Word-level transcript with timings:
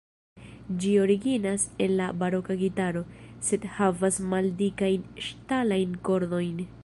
Ĝi 0.83 0.93
originas 1.01 1.65
el 1.85 1.93
la 1.99 2.07
baroka 2.23 2.57
gitaro, 2.63 3.05
sed 3.51 3.69
havas 3.77 4.19
maldikajn 4.33 5.07
ŝtalajn 5.29 5.97
kordojn. 6.09 6.67